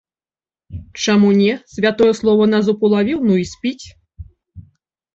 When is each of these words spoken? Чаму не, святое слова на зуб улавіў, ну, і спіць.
Чаму 1.03 1.29
не, 1.41 1.53
святое 1.75 2.09
слова 2.23 2.49
на 2.57 2.65
зуб 2.71 2.77
улавіў, 2.91 3.23
ну, 3.31 3.39
і 3.45 3.49
спіць. 3.53 3.87